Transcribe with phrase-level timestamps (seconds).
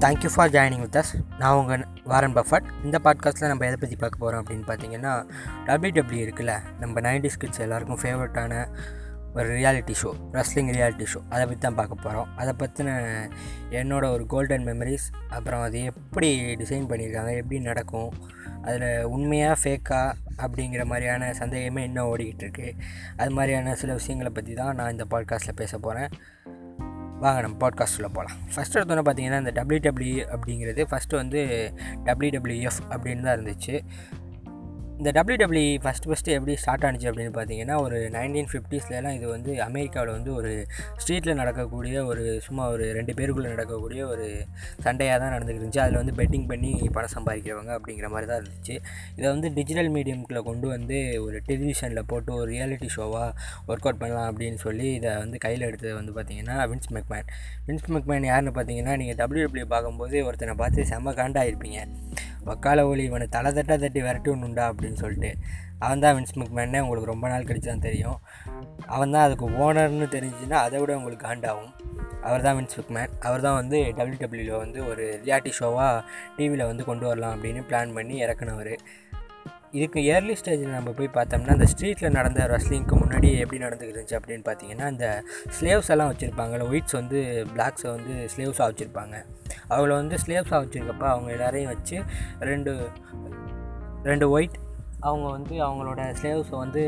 [0.00, 2.66] Thank you for joining with us நான் உங்கள் Warren Buffett.
[2.84, 5.28] இந்த பாட்காஸ்ட்டில் நம்ம எதை பற்றி பார்க்க போகிறோம் அப்படின்னு பார்த்தீங்கன்னா
[5.66, 8.68] டபிள்யூடபிள்யூ இருக்குல்ல நம்ம நைன்டி ஸ்கிட்ஸ் எல்லாருக்கும் ஃபேவரட்டான
[9.34, 12.94] ஒரு reality show wrestling reality show அதை பற்றி தான் பார்க்க போகிறோம் அதை பற்றின
[13.70, 18.10] என்னோடய ஒரு கோல்டன் மெமரிஸ் அப்புறம் அது எப்படி டிசைன் பண்ணியிருக்காங்க எப்படி நடக்கும்
[18.62, 22.76] அதில் உண்மையாக ஃபேக்கா அப்படிங்கிற மாதிரியான சந்தேகமே இன்னும் ஓடிக்கிட்டு இருக்குது
[23.16, 26.10] அது மாதிரியான சில விஷயங்களை பற்றி தான் நான் இந்த பாட்காஸ்ட்டில் பேச போகிறேன்
[27.20, 31.40] வாங்க நம்ம பாட்காஸ்ட்டில் போகலாம் ஃபஸ்ட்டு எடுத்தோன்னே பார்த்தீங்கன்னா இந்த டபிள்யூடபிள்யூ அப்படிங்கிறது ஃபஸ்ட்டு வந்து
[32.04, 33.74] டபிள்யூடபிள்யூஎஃப் அப்படின்னு தான் இருந்துச்சு.
[35.00, 40.12] இந்த டபிள்யூடபிள்யூ ஃபஸ்ட்டு ஃபஸ்ட்டு எப்படி ஸ்டார்ட் ஆனிச்சு அப்படின்னு பார்த்தீங்கன்னா ஒரு நைன்டீன் ஃபிஃப்டிஸ்லலாம் இது வந்து அமெரிக்காவில்
[40.12, 40.50] வந்து ஒரு
[41.00, 44.26] ஸ்ட்ரீட்டில் நடக்கக்கூடிய ஒரு சும்மா ஒரு ரெண்டு பேருக்குள்ளே நடக்கக்கூடிய ஒரு
[44.84, 48.76] சண்டையாக தான் நடந்துக்கிட்டு இருந்துச்சு அதில் வந்து பெட்டிங் பண்ணி பணம் சம்பாதிக்கிறவங்க அப்படிங்கிற மாதிரி தான் இருந்துச்சு.
[49.18, 53.30] இதை வந்து டிஜிட்டல் மீடியம்குள்ளே கொண்டு வந்து ஒரு டெலிவிஷனில் போட்டு ஒரு ரியாலிட்டி ஷோவாக
[53.68, 57.26] ஒர்க் அவுட் பண்ணலாம் அப்படின்னு சொல்லி இதை வந்து கையில் எடுத்தது வந்து பார்த்திங்கன்னா வின்ஸ் மெக்மேன்
[57.68, 61.80] வின்ஸ் மெக்மேன் யாருன்னு பார்த்தீங்கன்னா நீங்கள் டபிள்யூடபிள்யூ பார்க்கும்போது ஒருத்தனை பார்த்து செம்ம காண்டாயிருப்பீங்க
[62.48, 65.30] வக்கால ஒளி இவனை தலை தட்ட தட்டி விரட்டி ஒன்றுண்டா அப்படின்னு சொல்லிட்டு
[65.84, 68.18] அவன் தான் வின்ஸ் மெக்மேன்னே உங்களுக்கு ரொம்ப நாள் கழிச்சு தான் தெரியும்.
[68.86, 71.70] அவன் தான் அதுக்கு ஓனர்னு தெரிஞ்சுன்னா அதை விட உங்களுக்கு காண்டாகும்
[72.22, 73.12] அவர் தான் வின்ஸ் மெக்மேன்.
[73.26, 76.02] அவர் தான் வந்து டபிள்யூடபிள்யூவில் வந்து ஒரு ரியாலிட்டி ஷோவாக
[76.36, 78.74] டிவியில் வந்து கொண்டு வரலாம் அப்படின்னு பிளான் பண்ணி இறக்குனவர்.
[79.72, 84.44] இதுக்கு இயர்லி ஸ்டேஜில் நம்ம போய் பார்த்தோம்னா அந்த ஸ்ட்ரீட்டில் நடந்த ரெஸ்லிங்க்கு முன்னாடி எப்படி நடந்துக்கிட்டு இருந்துச்சு அப்படின்னு
[84.48, 85.06] பார்த்தீங்கன்னா அந்த
[85.60, 87.18] ஸ்லேவ்ஸ் எல்லாம் வச்சுருப்பாங்கல்ல ஒயிட்ஸ் வந்து
[87.54, 89.14] பிளாக்ஸை வந்து ஸ்லேவ்ஸாக வச்சுருப்பாங்க.
[89.70, 92.02] அவங்கள வந்து ஸ்லேவ்ஸாக வச்சுருக்கப்ப அவங்க எல்லாரையும் வச்சு
[92.40, 92.74] ரெண்டு
[94.02, 94.58] ரெண்டு ஒயிட்
[95.00, 96.82] அவங்க வந்து அவங்களோட ஸ்லேவ்ஸை வந்து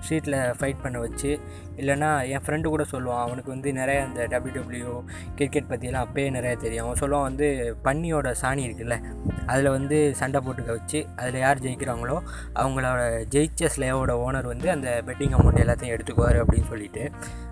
[0.00, 1.30] ஸ்ட்ரீட்டில் ஃபைட் பண்ண வச்சு
[1.76, 4.92] இல்லைனா என் ஃப்ரெண்டு கூட சொல்லுவான் அவனுக்கு வந்து நிறைய அந்த டபிள்யூடபிள்யூ
[5.34, 6.84] கிரிக்கெட் பற்றியெல்லாம் அப்போயே நிறைய தெரியும்.
[6.86, 7.48] அவன் சொல்லுவான் வந்து
[7.84, 8.96] பன்னியோட சாணி இருக்குல்ல
[9.46, 12.16] அதில் வந்து சண்டை போட்டுக்க வச்சு அதில் யார் ஜெயிக்கிறாங்களோ
[12.54, 13.00] அவங்களோட
[13.34, 17.04] ஜெயிச்ச ஸ்லேவோட ஓனர் வந்து அந்த பெட்டிங் அமௌண்ட் எல்லாத்தையும் எடுத்துக்குவார் அப்படின்னு சொல்லிட்டு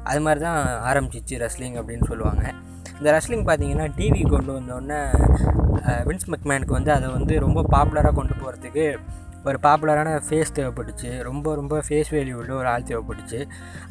[0.04, 2.44] அது மாதிரி தான் ஆரம்பிச்சிச்சு ரெஸ்லிங் அப்படின்னு சொல்லுவாங்க.
[2.98, 5.00] இந்த ரெஸ்லிங் பார்த்தீங்கன்னா டிவி கொண்டு வந்தோடனே
[6.08, 8.86] வின்ஸ் மெக்மேனுக்கு வந்து அதை வந்து ரொம்ப பாப்புலராக கொண்டு போகிறதுக்கு
[9.48, 11.10] ஒரு பாப்புலரான ஃபேஸ் தேவைப்பட்டுச்சு.
[11.28, 13.40] ரொம்ப ரொம்ப ஃபேஸ் வேல்யூ உள்ள ஒரு ஆள் தேவைப்பட்டுச்சு.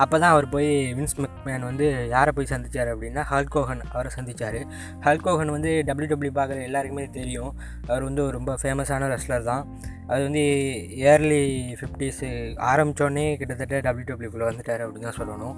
[0.04, 4.60] அப்போ தான் அவர் போய் வின்ஸ் மெக்மேன் வந்து யாரை போய் சந்தித்தார் அப்படின்னா ஹல்கோகன் அவரை சந்தித்தார்
[5.08, 7.52] ஹல்கோகன் வந்து டபிள்யூ டபிள்யூ பார்க்குற எல்லாருக்குமே தெரியும்.
[7.88, 9.64] அவர் வந்து ஒரு ரொம்ப ஃபேமஸான ரெஸ்லர் தான்.
[10.10, 10.44] அது வந்து
[11.02, 11.44] இயர்லி
[11.80, 12.28] ஃபிஃப்டிஸு
[12.72, 15.56] ஆரம்பித்தோடனே கிட்டத்தட்ட டபிள்யூ டபிள்யூக்குள்ளே வந்துட்டார் அப்படின்னு தான் சொல்லணும்.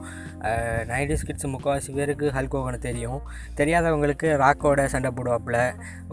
[0.91, 3.19] நைன்டிஸ் கிட்ஸ் முக்கால்வாசி பேருக்கு ஹல்கோகனை தெரியும்.
[3.61, 5.59] தெரியாதவங்களுக்கு ராக்கோட சண்டை போடுவாப்பில்.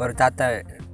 [0.03, 0.49] ஒரு தாத்தா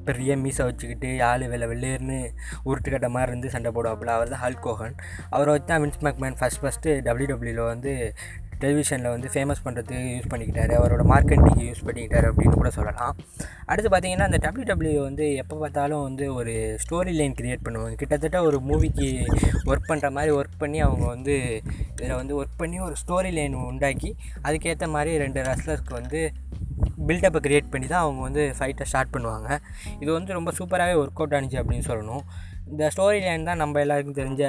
[0.09, 2.21] பெரிய மீசை வச்சுக்கிட்டு ஆள் வெள்ளை வெள்ளேர்னு
[2.69, 4.13] உருட்டுக்கட்ட மாதிரி இருந்து சண்டை போடுவாப்பில்.
[4.17, 4.97] அவர் தான் ஹல்கோகன்
[5.35, 7.95] அவரை வச்சு தான் Vince McMahon first first W டபிள்யூவில் வந்து
[8.63, 10.73] டெலிவிஷனில் வந்து ஃபேமஸ் பண்ணுறதுக்கு யூஸ் பண்ணிக்கிட்டாரு.
[10.81, 13.15] அவரோட மார்க்கெட்டிங்க்கு யூஸ் பண்ணிக்கிட்டாரு அப்படின்னு கூட சொல்லலாம்.
[13.71, 16.55] அடுத்து பார்த்திங்கன்னா அந்த டபிள்யூ டபிள்யூ வந்து எப்போ பார்த்தாலும் வந்து ஒரு
[16.85, 17.97] ஸ்டோரி லைன் க்ரியேட் பண்ணுவாங்க.
[18.03, 19.09] கிட்டத்தட்ட ஒரு மூவிக்கு
[19.71, 21.37] ஒர்க் பண்ணுற மாதிரி ஒர்க் பண்ணி அவங்க வந்து
[21.97, 24.13] இதில் வந்து ஒர்க் பண்ணி ஒரு ஸ்டோரி லைன் உண்டாக்கி
[24.49, 26.21] அதுக்கேற்ற மாதிரி ரெண்டு ரெஸ்லர்ஸ்க்கு வந்து
[27.09, 29.49] பில்டப்பை க்ரியேட் பண்ணி தான் அவங்க வந்து ஃபைட்டை ஸ்டார்ட் பண்ணுவாங்க.
[30.03, 32.25] இது வந்து ரொம்ப சூப்பராகவே ஒர்க் அவுட் ஆனிச்சு அப்படின்னு சொல்லணும்.
[32.71, 34.43] இந்த ஸ்டோரி லைன் தான் நம்ம எல்லாருக்கும் தெரிஞ்ச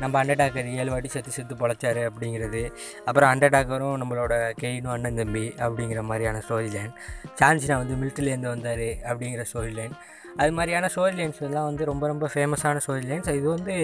[0.00, 2.72] நம்ம அண்டர்டாக்கர் ஏழு வாட்டி செத்து செத்து பொழைச்சாரு அப்படிங்கிறது.
[3.04, 6.92] அப்புறம் அண்டர்டாக்கரும் நம்மளோட கெயினும் அண்ணன் தம்பி அப்படிங்கிற மாதிரியான ஸ்டோரி லைன்
[7.40, 9.94] சான்சினா வந்து மில்ட்ரிலேருந்து வந்தார் அப்படிங்கிற ஸ்டோரி லைன்
[10.40, 13.74] அது மாதிரியான ஸ்டோரி லைன்ஸ் எல்லாம் வந்து ரொம்ப ரொம்ப ஃபேமஸான ஸ்டோரி லைன்ஸ் இது வந்து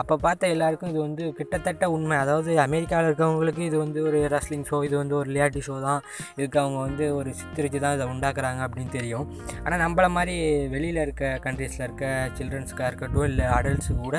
[0.00, 2.16] அப்போ பார்த்த எல்லாருக்கும் இது வந்து கிட்டத்தட்ட உண்மை.
[2.24, 6.00] அதாவது அமெரிக்காவில் இருக்கவங்களுக்கு இது வந்து ஒரு ரெஸ்லிங் ஷோ இது வந்து ஒரு ரியாலிட்டி ஷோ தான்.
[6.38, 9.26] இதுக்கு அவங்க வந்து ஒரு சித்தரிச்சு தான் இதை உண்டாக்குறாங்க அப்படின்னு தெரியும்.
[9.64, 10.36] ஆனால் நம்மள மாதிரி
[10.74, 12.04] வெளியில் இருக்க கண்ட்ரீஸில் இருக்க
[12.38, 14.16] சில்ட்ரன்ஸ்க்காக இருக்கட்டும் இல்லை அடல்ட்ஸு கூட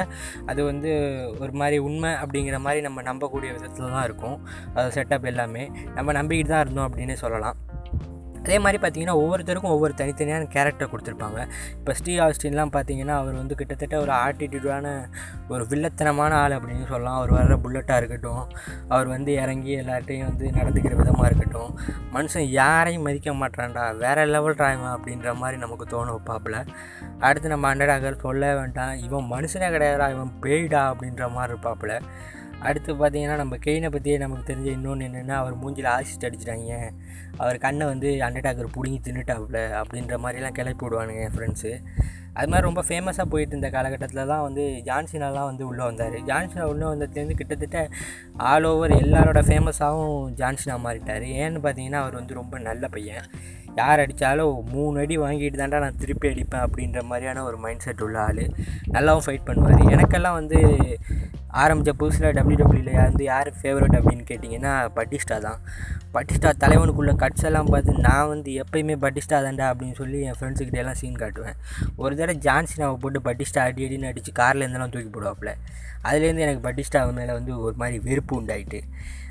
[0.51, 0.91] அது வந்து
[1.43, 4.37] ஒரு மாதிரி உண்மை அப்படிங்கிற மாதிரி நம்ம நம்பக்கூடிய விதத்தில் தான் இருக்கும்.
[4.77, 5.65] அது செட்டப் எல்லாமே.
[5.99, 7.57] நம்ம நம்பிக்கிட்டு தான் இருந்தோம் அப்படின்னு சொல்லலாம்.
[8.45, 11.39] அதே மாதிரி பார்த்தீங்கன்னா ஒவ்வொருத்தருக்கும் ஒவ்வொரு தனித்தனியான கேரக்டர் கொடுத்துருப்பாங்க.
[11.77, 14.87] இப்போ ஸ்டீ ஆஸ்டின்லாம் பார்த்தீங்கன்னா அவர் வந்து கிட்டத்தட்ட ஒரு ஆட்டிடியூடான
[15.53, 17.17] ஒரு வில்லத்தனமான ஆள் அப்படின்னு சொல்லலாம்.
[17.19, 18.43] அவர் வர்ற புல்லட்டாக இருக்கட்டும்
[18.93, 21.71] அவர் வந்து இறங்கி எல்லார்ட்டையும் வந்து நடந்துக்கிற விதமாக இருக்கட்டும்
[22.17, 26.59] மனுஷன் யாரையும் மதிக்க மாட்டான்டா வேறு லெவல் ட்ராய்மா அப்படின்ற மாதிரி நமக்கு தோணும் வைப்பாப்பில்
[27.27, 28.95] அடுத்து நம்ம அண்டடாகர் சொல்ல வேண்டாம்.
[29.07, 31.93] இவன் மனுஷனே கிடையாதா இவன் பேய்டா அப்படின்ற மாதிரி இருப்பாப்புல.
[32.61, 36.91] அடுத்து பார்த்தீங்கன்னா நம்ம கெயினை பற்றியே நமக்கு தெரிஞ்ச இன்னொன்று என்னென்னா அவர் மூஞ்சில் ஆசிட் அடிச்சிட்டாங்க.
[37.37, 41.71] அவர் கண்ணை வந்து அண்டர்டாக்கர் பிடுங்கி தின்னுட்டாப்புல அப்படின்ற மாதிரிலாம் கிளப்பி விடுவானுங்க என் ஃப்ரெண்ட்ஸு
[42.39, 46.15] அது மாதிரி ரொம்ப ஃபேமஸாக போயிட்டு இருந்த காலகட்டத்தில் தான் வந்து ஜான்சினாலாம் வந்து உள்ளே வந்தார்.
[46.29, 47.89] ஜான்சினா உள்ளே வந்ததுலேருந்து கிட்டத்தட்ட
[48.37, 51.25] ஆல் ஓவர் எல்லாரோட ஃபேமஸாகவும் ஜான்சினா மாறிட்டார்.
[51.43, 53.29] ஏன்னு பார்த்தீங்கன்னா அவர் வந்து ரொம்ப நல்ல பையன்.
[53.81, 58.17] யார் அடித்தாலும் மூணு அடி வாங்கிட்டு தாண்டா நான் திருப்பி அடிப்பேன் அப்படின்ற மாதிரியான ஒரு மைண்ட் செட் உள்ள
[58.27, 58.43] ஆள்.
[58.95, 59.81] நல்லாவும் ஃபைட் பண்ணுவார்.
[59.95, 60.59] எனக்கெல்லாம் வந்து
[61.63, 65.59] ஆரம்பித்த புதுசில் டபிள்யூ டபிள்யூவில் வந்து யார் ஃபேவரட் அப்படின்னு கேட்டிங்கன்னா பட்டிஸ்டா தான்.
[66.15, 70.99] பட்டிஸ்டா தலைவனுக்குள்ளே கட்ஸ் எல்லாம் பார்த்து நான் வந்து எப்பயுமே பட்டிஸ்டா தான்டா அப்படின்னு சொல்லி என் ஃப்ரெண்ட்ஸுக்கிட்ட எல்லாம்
[71.01, 71.57] சீன் காட்டுவேன்.
[71.95, 75.53] ஒரு தடவை ஜான்சினாவை போட்டு பட்டிஸ்டா அடி அடின்னு அடித்து கார்லேருந்தெல்லாம் தூக்கி போடுவாப்பில்
[76.07, 78.81] அதுலேருந்து எனக்கு பட்டிஸ்டா மேலே வந்து ஒரு மாதிரி வெறுப்பு உண்டாயிட்டு.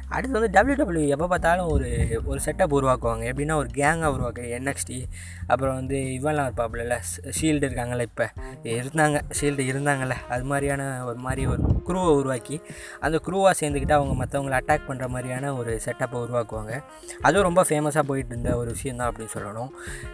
[0.08, 3.22] அடுத்து வந்து டபிள்யூ எப்போ பார்த்தாலும் ஒரு ஒரு செட்டப் உருவாக்குவாங்க.
[3.32, 5.02] எப்படின்னா ஒரு கேங்காக உருவாக்கு என்எக்ஸ்டி
[5.46, 7.00] அப்புறம் வந்து இவெல்லாம் இருப்பாப்புல
[7.40, 8.30] ஷீல்டு இருக்காங்கல்ல இப்போ.
[8.62, 10.12] இருந்தாங்க ஷீல்டு இருந்தாங்கல்ல.
[10.28, 12.60] அது மாதிரியான ஒரு மாதிரி ஒரு குரூவை உருவாக்கி
[13.00, 16.82] அந்த குரூவாக சேர்ந்துக்கிட்டு அவங்க மற்றவங்களை அட்டாக் பண்ணுற மாதிரியான ஒரு செட்டப்பை உருவாக்குவாங்க.
[17.20, 19.68] அதுவும் ரொம்ப ஃபேமஸாக போயிட்டு இருந்த ஒரு விஷயம் தான் அப்படின்னு சொல்லணும்.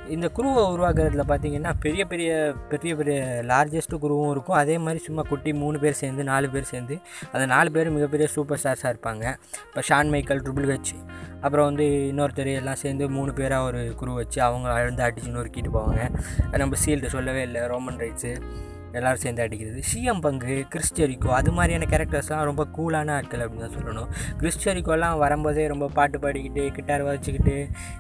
[0.09, 4.57] இந்த குரூவை உருவாக்குறதுல பார்த்தீங்கன்னா பெரிய பெரிய பெரிய பெரிய லார்ஜஸ்ட்டு குருவும் இருக்கும்.
[4.57, 6.99] அதே மாதிரி சும்மா குட்டி மூணு பேர் சேர்ந்து நாலு பேர் சேர்ந்து
[7.33, 9.37] அந்த நாலு பேர் மிகப்பெரிய சூப்பர் ஸ்டார்ஸாக இருப்பாங்க.
[9.67, 10.93] இப்போ ஷான் மைக்கேல் ட்ரிபிள் ஹெச்
[11.41, 16.01] அப்புறம் வந்து இன்னொருத்தர் எல்லாம் சேர்ந்து மூணு பேராக ஒரு குரு வச்சு அவங்க அழுந்து அடிச்சு நொறுக்கிட்டு போவாங்க.
[16.57, 18.43] நம்ம சீல்டு சொல்லவே இல்லை ரோமன் ரைட்ஸு
[18.97, 19.81] எல்லோரும் சேர்ந்து அடிக்கிறது.
[19.91, 24.09] சிஎம் பங்கு கிறிஸ்டரிக்கோ அது மாதிரியான கேரக்டர்ஸ்லாம் ரொம்ப கூலான ஆட்கள் அப்படின்னு தான் சொல்லணும்.
[24.41, 27.57] கிறிஸ்டரிக்கோலாம் வரும்போதே ரொம்ப பாட்டு பாடிக்கிட்டு கிட்டார் வச்சுக்கிட்டு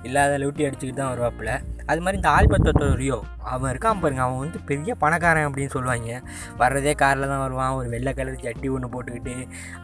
[0.08, 1.52] இல்லாத லூட்டி அடிச்சுக்கிட்டு தான் வருவாப்பில்.
[1.90, 3.18] அது மாதிரி இந்த ஆல்பத்தோட ரியோ
[3.52, 6.18] அவன் இருக்கான் பாருங்க அவன் வந்து பெரிய பணக்காரன் அப்படின்னு சொல்லுவாங்க.
[6.62, 9.36] வர்றதே காரில் தான் வருவான் ஒரு வெள்ளை கலர் ஜட்டி ஒன்று போட்டுக்கிட்டு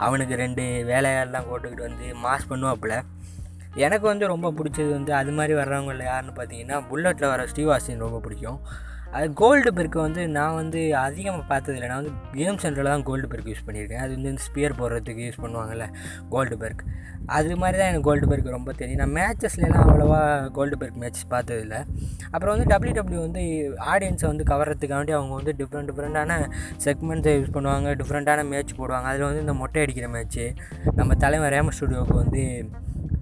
[0.06, 2.96] அவனுக்கு ரெண்டு வேலையாளெலாம் போட்டுக்கிட்டு வந்து மாஸ் பண்ணுவாப்புல.
[3.84, 8.20] எனக்கு வந்து ரொம்ப பிடிச்சது வந்து அது மாதிரி வர்றவங்களில் யாருன்னு பார்த்தீங்கன்னா புல்லட்டில் வர ஸ்டீவ் ஆஸ்டின் ரொம்ப
[8.26, 8.60] பிடிக்கும்.
[9.14, 13.52] அது கோல்டு பெருக்கு வந்து நான் வந்து அதிகமாக பார்த்ததில்ல நான் வந்து கேம் சென்டரில் தான் கோல்டு பெருக்கு
[13.52, 14.02] யூஸ் பண்ணியிருக்கேன்.
[14.04, 15.86] அது வந்து ஸ்பியர் போடுறதுக்கு யூஸ் பண்ணுவாங்கள்ல
[16.34, 16.82] கோல்டு பெர்க்
[17.36, 19.00] அது மாதிரி தான் எனக்கு கோல்டு பெருக்கு ரொம்ப தெரியும்.
[19.02, 20.20] நான் மேட்சஸ்லாம் அவ்வளோவா
[20.58, 21.76] கோல்டு பெர்க் மேட்சஸ் பார்த்ததில்ல
[22.32, 23.42] அப்புறம் வந்து டபிள்யூ டபிள்யூ வந்து
[23.92, 26.38] ஆடியன்ஸை வந்து கவர்றதுக்காண்டி அவங்க வந்து டிஃப்ரெண்ட் டிஃப்ரெண்ட்டான
[26.86, 27.94] செக்மெண்ட்ஸை யூஸ் பண்ணுவாங்க.
[28.02, 29.08] டிஃப்ரெண்ட்டான மேட்ச் போடுவாங்க.
[29.12, 30.46] அதில் வந்து இந்த மொட்டை அடிக்கிற மேட்ச்சு
[31.00, 32.44] நம்ம தலைவர் ரேம ஸ்டுடியோவுக்கு வந்து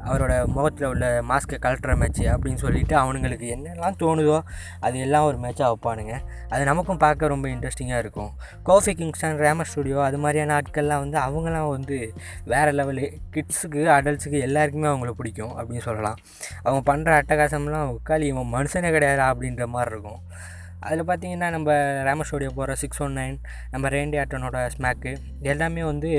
[0.06, 4.38] அவரோட முகத்தில் உள்ள மாஸ்க்கை கலட்டுற மேட்ச்சு அப்படின்னு சொல்லிட்டு அவனுங்களுக்கு என்னெல்லாம் தோணுதோ
[4.80, 6.14] அது எல்லாம் ஒரு மேட்சாக வைப்பானுங்க.
[6.48, 8.30] அது நமக்கும் பார்க்க ரொம்ப இன்ட்ரெஸ்டிங்காக இருக்கும்.
[8.62, 11.98] கோஃபி கிங்ஸ்டன் ரேமர் ஸ்டுடியோ அது மாதிரியான ஆட்கள்லாம் வந்து அவங்களாம் வந்து
[12.44, 13.06] வேறு லெவலு
[13.36, 16.18] கிட்ஸுக்கு அடல்ட்ஸுக்கு எல்லாருக்குமே அவங்கள பிடிக்கும் அப்படின்னு சொல்லலாம்.
[16.62, 19.28] அவங்க பண்ணுற அட்டகாசம்லாம் உட்காலி இவன் மனுஷனே கிடையாதா?
[19.32, 20.20] அப்படின்ற மாதிரி இருக்கும்.
[20.80, 21.72] அதில் பார்த்தீங்கன்னா நம்ம
[22.06, 23.36] ரேமர் ஸ்டுடியோ போகிற சிக்ஸ் ஒன் நைன்
[23.70, 26.10] நம்ம ரேண்டி ஆட்டனோட ஸ்மாக்கு எல்லாமே வந்து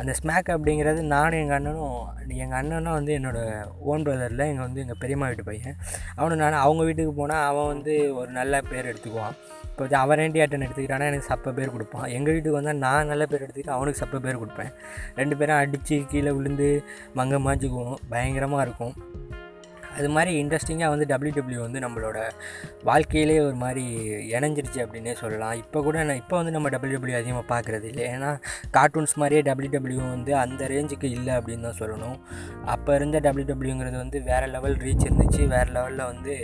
[0.00, 2.06] அந்த ஸ்மாக் அப்படிங்கிறது நானும் எங்கள் அண்ணனும்
[2.42, 5.76] எங்கள் அண்ணனும் வந்து என்னோடய ஓன் பிரதரில் எங்கள் வந்து எங்கள் பெரியம்மா வீட்டு பையன்.
[6.14, 9.36] அவனும் நான் அவங்க வீட்டுக்கு போனால் அவன் வந்து ஒரு நல்ல பேர் எடுத்துக்குவான்.
[9.70, 12.06] இப்போ அவன் ரெண்டு ஆட்டன் எடுத்துக்கிட்டானா எனக்கு சப்ப பேர் கொடுப்பான்.
[12.16, 14.72] எங்கள் வீட்டுக்கு வந்தால் நான் நல்ல பேர் எடுத்துக்கிட்டு அவனுக்கு சப்ப பேர் கொடுப்பேன்.
[15.14, 16.68] ரெண்டு பேரும் அடித்து கீழே விழுந்து
[17.16, 17.94] மங்க மாஞ்சிக்குவோம்.
[18.08, 18.94] பயங்கரமாக இருக்கும்.
[19.98, 22.18] அது மாதிரி இன்ட்ரெஸ்டிங்காக வந்து டபிள்யூ டபிள்யூ வந்து நம்மளோட
[22.88, 23.84] வாழ்க்கையிலே ஒரு மாதிரி
[24.34, 25.54] இணைஞ்சிருச்சு அப்படின்னே சொல்லலாம்.
[25.62, 28.04] இப்போ கூட நான் இப்போ வந்து நம்ம டபிள்யூ டபிள்யூ அதிகமாக பார்க்குறது இல்லை.
[28.14, 28.30] ஏன்னா
[28.76, 32.18] கார்ட்டூன்ஸ் மாதிரியே டபிள்யூ டபிள்யூ வந்து அந்த ரேஞ்சுக்கு இல்லை அப்படின்னு தான் சொல்லணும்.
[32.74, 35.42] அப்போ இருந்த டபிள்யூ டபிள்யூங்கிறது வந்து வேறு லெவல் ரீச் இருந்துச்சு.
[35.54, 36.34] வேறு லெவலில் வந்து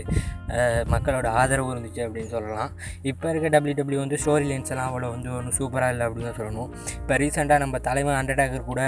[0.92, 2.70] மக்களோட ஆதரவு இருந்துச்சு அப்படின்னு சொல்லலாம்.
[3.10, 6.38] இப்போ இருக்க டபிள்யூ டபிள்யூ வந்து ஸ்டோரி லைன்ஸ் எல்லாம் அவ்வளோ வந்து ஒன்றும் சூப்பராக இல்லை அப்படின்னு தான்
[6.40, 6.70] சொல்லணும்.
[7.00, 8.82] இப்போ ரீசெண்டாக நம்ம தலைவன் அண்டர்டேக்கர் கூட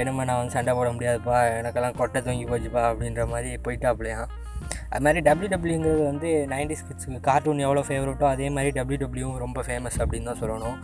[0.00, 3.50] என்னம்மா நான் வந்து சண்டை போட முடியாதுப்பா எனக்கெல்லாம் கொட்டை தொங்கி போச்சுப்பா அப்படின்ற மாதிரி
[3.86, 4.44] போயிட்டாப்லையாம்
[4.90, 9.62] அது மாதிரி டபிள்யூ டபிள்யூங்கிறது வந்து நைன்டி கிட்ஸுக்கு கார்ட்டூன் எவ்வளோ ஃபேவரட்டோ அதே மாதிரி டபிள்யூ டபிள்யூவும் ரொம்ப
[9.66, 10.76] ஃபேமஸ் அப்படின்னு தான் சொல்லணும்.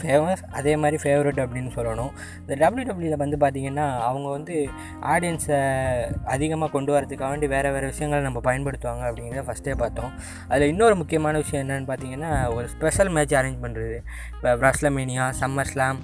[0.00, 2.12] ஃபேமஸ் அதே மாதிரி ஃபேவரட் அப்படின்னு சொல்லணும்.
[2.40, 4.56] இந்த டபிள்யூ டபிள்யூவில் வந்து பார்த்திங்கன்னா அவங்க வந்து
[5.14, 5.60] ஆடியன்ஸை
[6.24, 10.12] அதிகமாக கொண்டு வரதுக்காக வேண்டி வேறு வேறு விஷயங்களை நம்ம பயன்படுத்துவாங்க அப்படிங்கிறத ஃபஸ்ட்டே பார்த்தோம்.
[10.48, 13.98] அதில் இன்னொரு முக்கியமான விஷயம் என்னென்னு பார்த்தீங்கன்னா ஒரு ஸ்பெஷல் மேட்ச் அரேஞ்ச் பண்ணுறது
[14.36, 16.00] இப்போ ரஸ்லமேனியா சம்மர் ஸ்லாம்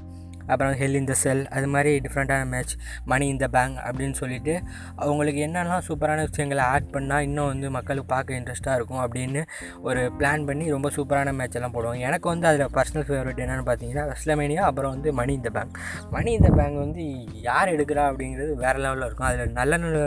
[0.47, 2.75] அப்புறம் ஹெல் இந்த செல் அது மாதிரி டிஃப்ரெண்ட்டான மேட்ச்
[3.05, 4.55] மணி இந்த பேங்க் அப்படின்னு சொல்லிட்டு
[4.97, 9.43] அவங்களுக்கு என்னெல்லாம் சூப்பரான விஷயங்களை ஆட் பண்ணால் இன்னும் வந்து மக்களுக்கு பார்க்க இன்ட்ரெஸ்ட்டாக இருக்கும் அப்படின்னு
[9.83, 12.01] ஒரு பிளான் பண்ணி ரொம்ப சூப்பரான மேட்ச் எல்லாம் போடுவாங்க.
[12.09, 15.79] எனக்கு வந்து அதில் பர்சனல் ஃபேவரட் என்னென்னு பார்த்தீங்கன்னா ரெஸ்லமேனியா அப்புறம் வந்து மணி இந்த பேங்க்
[16.11, 17.03] மணி இந்த பேங்க் வந்து
[17.49, 19.29] யார் எடுக்கிறா அப்படிங்கிறது வேறு லெவலில் இருக்கும்.
[19.29, 19.99] அதில் நல்ல நல்ல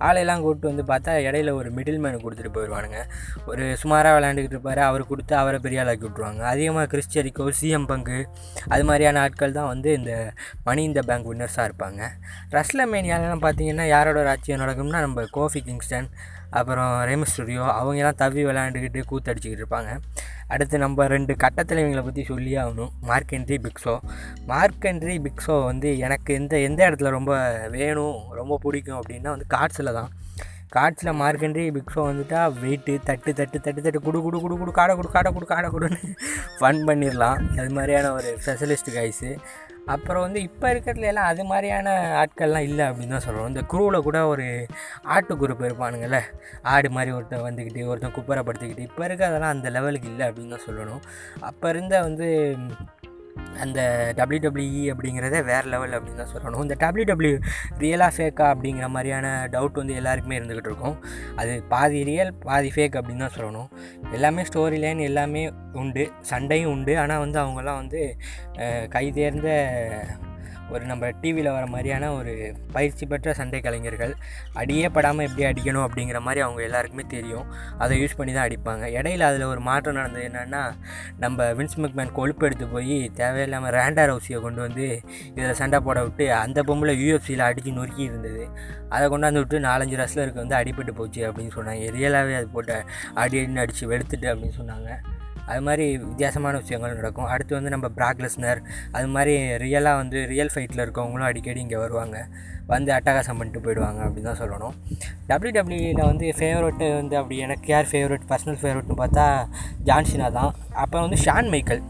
[0.00, 3.00] ஆளையெல்லாம் கூப்பிட்டு வந்து பார்த்தா இடையில ஒரு மிடில் மேனு கொடுத்துட்டு போயிடுவானுங்க
[3.46, 8.18] ஒரு சுமாராக விளையாண்டுக்கிட்டு இருப்பார் அவர் கொடுத்து அவரை பெரிய ஆளாக்கி விட்ருவாங்க அதிகமாக கிறிஸ்டியரிக்கோ சிஎம் பங்கு
[8.68, 10.12] அது மாதிரியான ஆட்கள் தான் வந்து இந்த
[10.68, 12.00] மணி இந்த பேங்க் வின்னர்ஸாக இருப்பாங்க.
[12.56, 16.08] ரஸ்லமேனியாலலாம் பார்த்தீங்கன்னா யாரோட ராட்சியம் நடக்கும்னா நம்ம கோஃபி கிங்ஸ்டன்
[16.58, 19.92] அப்புறம் ரேம் ஸ்டுடியோ அவங்கெல்லாம் தவி விளையாண்டுக்கிட்டு கூத்தடிச்சிக்கிட்டு இருப்பாங்க.
[20.54, 22.92] அடுத்து நம்ம ரெண்டு கட்டத்தில் இவங்களை பற்றி சொல்லியே ஆகணும்.
[23.08, 23.94] மார்க் என்ட்ரி பிக்ஸோ.
[24.50, 27.32] மார்க் என்ட்ரி பிக்ஸோ வந்து எனக்கு எந்த எந்த இடத்துல ரொம்ப
[27.78, 30.12] வேணும் ரொம்ப பிடிக்கும் அப்படின்னா வந்து கார்ட்ஸில் தான்.
[30.76, 35.10] கார்ட்ஸில் மார்க்கெண்ட்ரி பிக்ஸோ வந்துட்டா வெயிட்டு தட்டு தட்டு தட்டு தட்டு குடு குடு குடு குடு காடை குடு
[35.16, 36.00] காடை குடு காடை குடுன்னு
[36.58, 39.30] ஃபன் பண்ணிடலாம் அது மாதிரியான ஒரு ஸ்பெஷலிஸ்ட் கைஸு
[39.86, 41.88] அப்புறம் வந்து இப்போ இருக்கிறதுல எல்லாம் அது மாதிரியான
[42.22, 44.66] ஆட்கள்லாம் இல்லை அப்படின்னு தான் சொல்கிறோம் இந்த குரூவில் கூட ஒரு
[45.02, 46.20] ஆட்டு குரூப் இருப்பானுங்கள்ல
[46.62, 51.02] ஆடு மாதிரி ஒருத்தன் வந்துக்கிட்டு ஒருத்தன் குப்பரை படுத்துக்கிட்டு இப்போ இருக்கிறதெல்லாம் அந்த லெவலுக்கு இல்லை அப்படின்னு தான் சொல்லணும்.
[51.40, 52.28] அப்போ இருந்த வந்து
[53.62, 53.80] அந்த
[54.16, 56.62] டபிள்யூ டபிள்யூஇ வேறு லெவல் அப்படின்னு தான் சொல்லணும்.
[56.66, 57.36] இந்த டபிள்யூ டபிள்யூ
[57.82, 60.96] ரியலாக ஃபேக்கா அப்படிங்கிற மாதிரியான டவுட் வந்து எல்லாருக்குமே இருந்துக்கிட்டு இருக்கும்.
[61.40, 63.70] அது பாதி ரியல் பாதி ஃபேக் அப்படின்னு தான் சொல்லணும்.
[64.12, 65.44] எல்லாமே ஸ்டோரி லைன் எல்லாமே
[65.82, 66.94] உண்டு சண்டையும் உண்டு.
[67.04, 68.02] ஆனால் வந்து அவங்கெல்லாம் வந்து
[68.96, 69.50] கை தேர்ந்த
[70.72, 72.32] ஒரு நம்ம டிவியில் வர மாதிரியான ஒரு
[72.72, 74.14] பயிற்சி பெற்ற சண்டை கலைஞர்கள்
[74.60, 77.46] அடியே படாமல் எப்படி அடிக்கணும் அப்படிங்கிற மாதிரி அவங்க எல்லாருக்குமே தெரியும்.
[77.78, 78.84] அதை யூஸ் பண்ணி தான் அடிப்பாங்க.
[78.98, 80.62] இடையில அதில் ஒரு மாற்றம் நடந்தது என்னென்னா
[81.18, 84.86] நம்ம வின்ஸ் மெக்மேன் கொழுப்பு எடுத்து போய் தேவையில்லாமல் ரேண்டா ரவுசியை கொண்டு வந்து
[85.34, 88.44] இதில் சண்டை போட விட்டு அந்த பொம்பளை யூஎஃப்சியில் அடித்து நொறுக்கி இருந்தது.
[88.88, 91.90] அதை கொண்டாந்து விட்டு நாலஞ்சு ரஸ்லருக்கு வந்து அடிபட்டு போச்சு அப்படின்னு சொன்னாங்க.
[91.98, 94.90] ரியலாகவே அது போட்ட அடி அடின்னு அடித்து வெளுத்துட்டு அப்படின்னு சொன்னாங்க.
[95.50, 97.28] அது மாதிரி வித்தியாசமான விஷயங்கள் நடக்கும்.
[97.34, 98.60] அடுத்து வந்து நம்ம பிராக்லெஸ்னர்
[98.96, 99.34] அது மாதிரி
[99.64, 102.18] ரியலாக வந்து ரியல் ஃபைட்டில் இருக்கவங்களும் அடிக்கடி இங்கே வருவாங்க.
[102.72, 104.74] வந்து அட்டகாசம் பண்ணிட்டு போயிடுவாங்க அப்படின்னு தான் சொல்லணும்.
[105.30, 109.26] டபிள்யூடபிள்யூவில் வந்து ஃபேவரெட்டு வந்து அப்படி எனக்கு யார் ஃபேவரெட் பர்சனல் ஃபேவரெட்னு பார்த்தா
[109.90, 110.52] ஜான்சினா தான்.
[110.84, 111.84] அப்போ வந்து ஷான் மைக்கேல்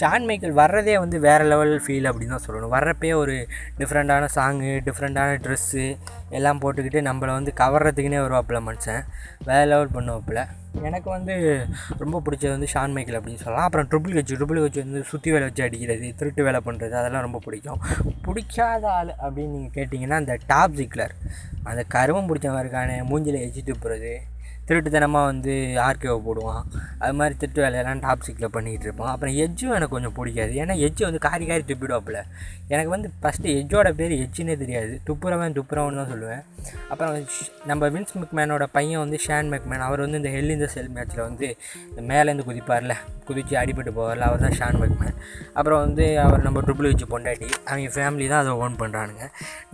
[0.00, 2.72] ஷான் மைக்கேல் வர்றதே வந்து வேறு லெவல் ஃபீல் அப்படின்னு தான் சொல்லணும்.
[2.76, 3.34] வர்றப்பே ஒரு
[3.80, 5.84] டிஃப்ரெண்ட்டான சாங்கு டிஃப்ரெண்ட்டான ட்ரெஸ்ஸு
[6.38, 9.02] எல்லாம் போட்டுக்கிட்டு நம்மளை வந்து கவர்றதுக்குனே வருவாப்பில் மனுஷன்.
[9.50, 10.42] வேறு லெவல் பண்ணுவாப்பில்.
[10.88, 11.34] எனக்கு வந்து
[12.02, 13.66] ரொம்ப பிடிச்சது வந்து ஷான் மைக்கேல் அப்படின்னு சொல்லலாம்.
[13.68, 17.40] அப்புறம் ட்ரிபிள் கட்சி ட்ரிபிள் கட்சி வந்து சுற்றி வேலை வச்சு அடிக்கிறது திருட்டு வேலை பண்ணுறது அதெல்லாம் ரொம்ப
[17.46, 17.82] பிடிக்கும்.
[18.26, 21.14] பிடிக்காத ஆள் அப்படின்னு நீங்கள் கேட்டிங்கன்னா அந்த டாப் ஜிக்லர்
[21.70, 24.14] அந்த கருவம் பிடிச்சவன் இருக்கானே மூஞ்சில் எச்சிட்டு போகிறது
[24.68, 25.52] திருட்டுத்தனமாக வந்து
[25.86, 26.62] ஆர்கேவை போடுவான்.
[26.98, 29.12] அது மாதிரி திருட்டு வேலையெல்லாம் டாப் சிக்கில் பண்ணிக்கிட்டு இருப்பான்.
[29.14, 30.52] அப்புறம் எஜ்ஜும் எனக்கு கொஞ்சம் பிடிக்காது.
[30.62, 32.20] ஏன்னா எஜ்ஜு வந்து காரி காரி துப்பிடுவாப்புல.
[32.74, 34.92] எனக்கு வந்து ஃபஸ்ட்டு எஜ்ஜோட பேர் எஜ்ஜுன்னே தெரியாது.
[35.08, 36.42] துப்புரவன் துப்புரவன் தான் சொல்லுவேன்.
[36.88, 37.16] அப்புறம்
[37.70, 41.48] நம்ம வின்ஸ் மெக்மேனோட பையன் வந்து ஷேன் மெக்மேன் அவர் வந்து இந்த ஹெல் இந்த செல் மேட்ச்சில் வந்து
[42.10, 42.96] மேலேருந்து குதிப்பார்ல.
[43.28, 44.24] குதித்து அடிபட்டு போவார்ல.
[44.30, 45.16] அவர் தான் ஷான் மெக்மேன்
[45.58, 47.48] அப்புறம் வந்து அவர் நம்ம ட்ரிபிள் வச்சு பொண்டாட்டி.
[47.70, 49.26] அவங்க ஃபேமிலி தான் அதை ஓன் பண்ணுறானுங்க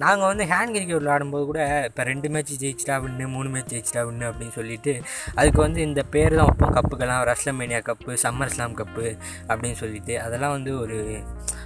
[0.04, 4.28] நாங்கள் வந்து ஹேண்ட் கிரிக்கெட் விளாடும்போது கூட இப்போ ரெண்டு மேட்ச் ஜெயிச்சிட்டா வின்னு மூணு மேட்ச் ஜெயிச்சிட்டா வின்னு
[4.30, 6.74] அப்படின்னு சொல்லிட்டு சொல்லிட்டு அதுக்கு வந்து இந்த பேர் தான் வைப்போம்.
[6.74, 9.18] கப்புக்கெல்லாம் WrestleMania cup SummerSlam cup
[9.48, 10.98] அப்படின்னு சொல்லிட்டு அதெல்லாம் வந்து ஒரு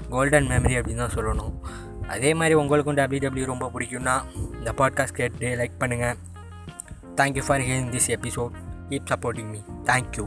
[0.08, 1.54] கோல்டன் மெமரி அப்படின்னு தான் சொல்லணும்.
[2.08, 4.14] அதே மாதிரி உங்களுக்கும் டபிள்யூ டபிள்யூ ரொம்ப பிடிக்கும்னா
[4.58, 6.16] இந்த பாட்காஸ்ட் கேட்டு லைக் பண்ணுங்கள்
[7.16, 8.54] thank you for hearing this episode
[8.88, 10.24] keep supporting me thank you